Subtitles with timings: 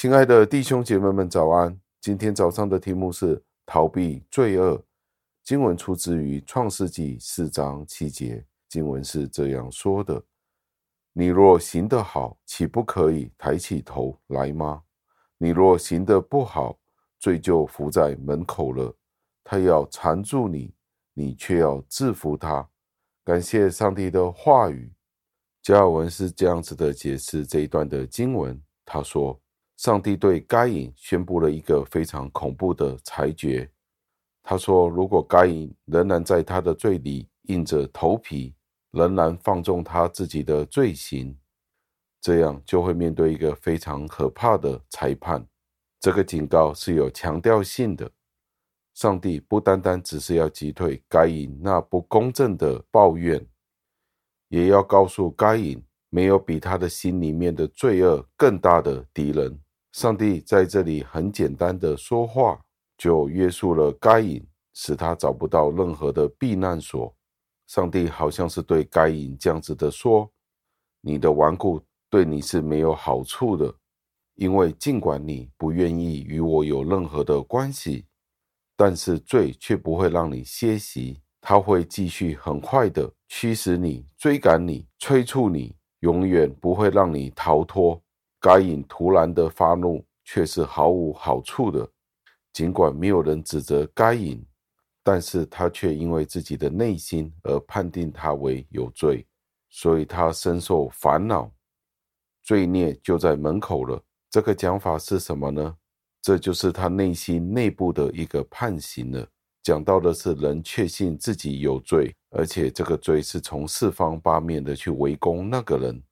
[0.00, 1.76] 亲爱的弟兄姐妹们，早安！
[2.00, 4.80] 今天早上的题目是逃避罪恶。
[5.42, 10.22] 经文出自于创世纪四章七节，经文是这样说的
[11.12, 14.84] ：“你若行得好，岂不可以抬起头来吗？
[15.36, 16.78] 你若行得不好，
[17.18, 18.94] 罪就伏在门口了，
[19.42, 20.72] 他要缠住你，
[21.12, 22.64] 你却要制服他。”
[23.26, 24.92] 感谢上帝的话语。
[25.60, 29.36] 加尔文是这样子的解释这一段的经文，他说。
[29.78, 33.70] 上帝对该隐宣布了一个非常恐怖的裁决。
[34.42, 38.52] 他说：“如果该隐仍然在他的罪里硬着头皮，
[38.90, 41.38] 仍然放纵他自己的罪行，
[42.20, 45.46] 这样就会面对一个非常可怕的裁判。
[46.00, 48.10] 这个警告是有强调性的。
[48.94, 53.46] 上帝不单单只是要击退该隐那不公正的抱怨，
[54.48, 59.56] 也要告诉该隐，没有比他的心里面的罪恶更大的敌人。”
[59.92, 62.60] 上帝在这里很简单的说话，
[62.96, 67.14] 就约束了该隐，使他找不到任何的避难所。
[67.66, 70.30] 上帝好像是对该隐这样子的说
[71.00, 73.74] ：“你的顽固对你是没有好处的，
[74.36, 78.06] 因为尽管你不愿意与我有任何的关系，
[78.76, 88.00] 但是罪却不会让你歇息，他会继续很快的驱使你、追赶你、催促你，永远不会让你逃脱。”
[88.40, 91.88] 该隐突然的发怒却是毫无好处的，
[92.52, 94.44] 尽管没有人指责该隐，
[95.02, 99.26] 但是他却因为自己的内心而判定他为有罪，
[99.70, 101.50] 所以他深受烦恼，
[102.42, 104.02] 罪孽就在门口了。
[104.30, 105.74] 这个讲法是什么呢？
[106.20, 109.26] 这就是他内心内部的一个判刑了。
[109.62, 116.02] 讲到的是人确信自己有罪，而且这个罪是从四方八面的去围攻那个人。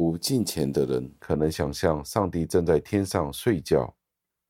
[0.00, 3.94] 不敬虔的人可能想象上帝正在天上睡觉，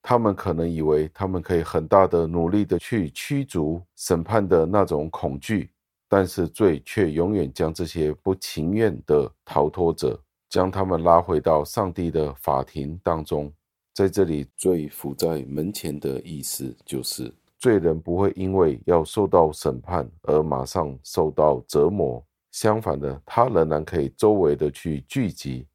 [0.00, 5.68] 他们可能以为他们可以很大的努力的去驱逐审判的那种恐惧，
[6.08, 10.16] 但是罪却永远将这些不情愿的逃脱者，
[10.48, 13.52] 将他们拉回到上帝的法庭当中。
[13.92, 22.24] 在这里，罪伏在门前的意思就是，罪人不会因为要受到审判而马上受到折磨。
[22.52, 25.66] 相反的，他仍然可以周围的去聚集，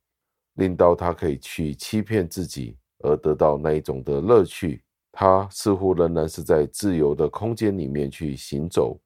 [0.54, 4.82] 令到他可以去欺骗自己，而得到那一种的乐趣。
[5.12, 9.00] 他似乎仍然是在自由的空间里面去行走，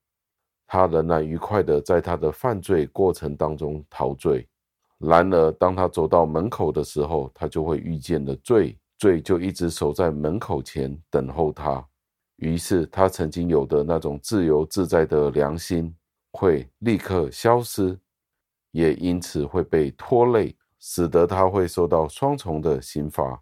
[0.68, 4.46] 他仍然愉快的在他的犯罪过程当中陶醉。
[4.98, 11.84] 然而，当他走到门口的时候，他就会遇见了罪，罪就一直守在门口前等候他。
[12.36, 15.96] 于是，他曾经有的那种自由自在的良心。
[16.32, 18.00] 会立刻消失，
[18.72, 23.42] 也因此会被拖累，使得他会受到双重的刑罚。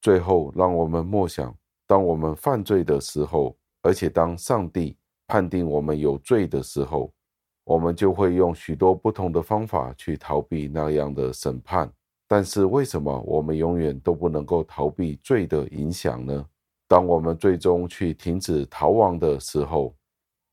[0.00, 1.54] 最后，让我们默想：
[1.86, 7.12] 当我们犯罪的时候，而且当上帝判定我们有罪的时候，
[7.64, 11.90] 我们就会用许多不同的方法去逃避那样的审判。
[12.26, 16.46] 但是，为什么我们永远都不能够逃避罪的影响呢？
[16.86, 19.94] 当我们最终去停止逃亡的时候，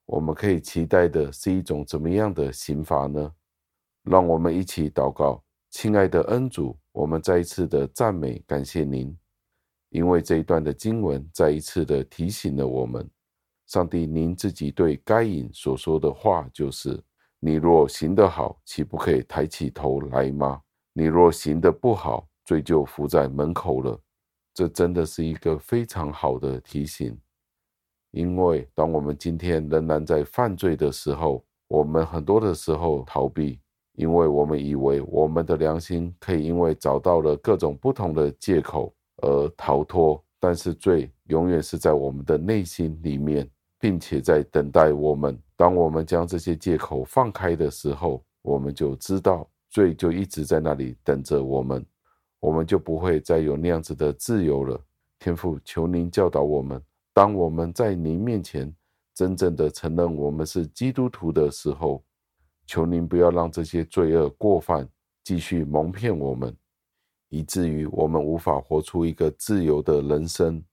[0.08, 3.32] 我们可以期待的是一种怎么样的刑罚呢？
[4.04, 9.16] 让我们一起祷告，亲爱的恩主，我们再一次的赞美感谢您，
[9.90, 13.08] 因为这一段的经文再一次的提醒了我们，
[13.68, 16.98] 上帝，您自己对该隐所说的话就是：
[17.42, 20.62] 你若行得好，岂不可以抬起头来吗？
[20.94, 24.00] 你若行得不好，罪就伏在门口了。
[24.54, 27.20] 这真的是一个非常好的提醒。
[28.18, 33.60] 因为当我们今天仍然在犯罪的时候，我们很多的时候逃避，
[33.94, 43.48] 因为我们以为我们的良心可以因为找到了各种不同的借口而逃脱，但是罪永远是在我们的内心里面，
[43.80, 45.38] 并且在等待我们。
[45.56, 51.86] 当我们将这些借口放开的时候，我们就知道罪就一直在那里等着我们，
[52.40, 54.80] 我们就不会再有那样子的自由了。
[55.20, 56.82] 天父，求您教导我们。
[57.18, 58.72] 当我们在您面前
[59.16, 62.06] 真正的承认我们是基督徒的时候，
[62.68, 64.88] 求您不要让这些罪恶过犯
[65.24, 66.56] 继续蒙骗我们，
[67.30, 70.64] 以至于我们无法活出一个自由的人生。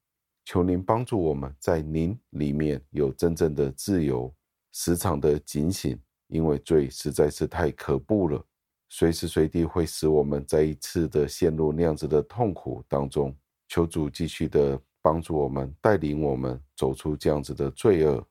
[0.44, 4.31] 求您帮助我们在您里面有真正的自由，
[4.70, 8.44] 时常的警醒，因为罪实在是太可怖了，
[8.91, 13.35] 随时随地会使我们再一次的陷入那样子的痛苦当中。
[13.67, 14.79] 求主继续的。
[15.05, 18.27] 帮助我们，带领我们走出这样子的罪恶，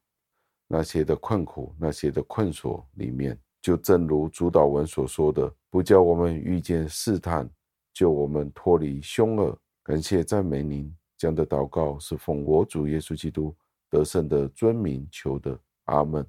[0.68, 3.40] 那些的困苦，那些的困锁里面。
[3.62, 7.48] 就正如主祷文所说的，不叫我们遇见试探，
[7.94, 9.56] 救我们脱离凶恶。
[9.84, 13.56] 感谢赞美您，这样的祷告是奉我主耶稣基督
[13.88, 16.26] 得胜的尊名求的，阿门。